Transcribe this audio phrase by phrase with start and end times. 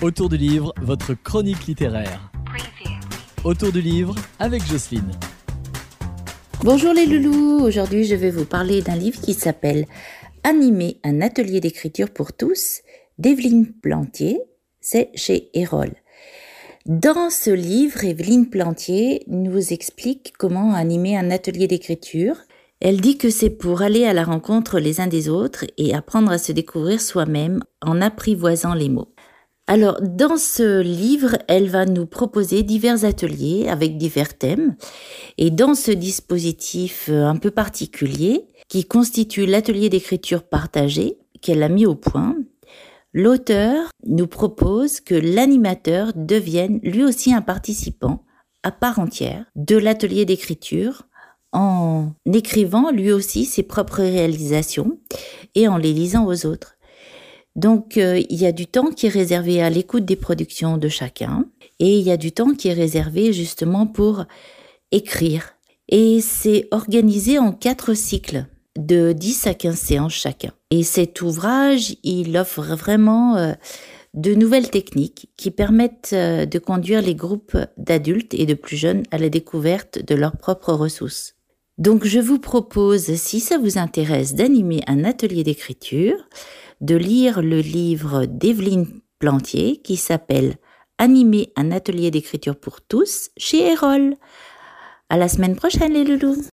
[0.00, 2.30] Autour du livre, votre chronique littéraire.
[3.42, 5.10] Autour du livre avec Jocelyne.
[6.62, 9.86] Bonjour les loulous, aujourd'hui je vais vous parler d'un livre qui s'appelle
[10.44, 12.82] Animer un atelier d'écriture pour tous
[13.18, 14.40] d'Evelyne Plantier,
[14.80, 15.90] c'est chez Erol.
[16.86, 22.36] Dans ce livre, Evelyne Plantier nous explique comment animer un atelier d'écriture.
[22.78, 26.30] Elle dit que c'est pour aller à la rencontre les uns des autres et apprendre
[26.30, 29.12] à se découvrir soi-même en apprivoisant les mots.
[29.70, 34.76] Alors, dans ce livre, elle va nous proposer divers ateliers avec divers thèmes.
[35.36, 41.68] Et dans ce dispositif euh, un peu particulier, qui constitue l'atelier d'écriture partagé qu'elle a
[41.68, 42.34] mis au point,
[43.12, 48.24] l'auteur nous propose que l'animateur devienne lui aussi un participant
[48.62, 51.02] à part entière de l'atelier d'écriture
[51.52, 54.98] en écrivant lui aussi ses propres réalisations
[55.54, 56.77] et en les lisant aux autres.
[57.58, 60.88] Donc euh, il y a du temps qui est réservé à l'écoute des productions de
[60.88, 61.44] chacun
[61.80, 64.26] et il y a du temps qui est réservé justement pour
[64.92, 65.56] écrire.
[65.88, 68.46] Et c'est organisé en quatre cycles
[68.78, 70.52] de 10 à 15 séances chacun.
[70.70, 73.54] Et cet ouvrage, il offre vraiment euh,
[74.14, 79.02] de nouvelles techniques qui permettent euh, de conduire les groupes d'adultes et de plus jeunes
[79.10, 81.34] à la découverte de leurs propres ressources.
[81.78, 86.16] Donc je vous propose, si ça vous intéresse, d'animer un atelier d'écriture
[86.80, 88.86] de lire le livre d'Evelyne
[89.18, 90.56] Plantier qui s'appelle
[90.98, 94.16] Animer un atelier d'écriture pour tous chez Erol.
[95.08, 96.42] À la semaine prochaine les loulous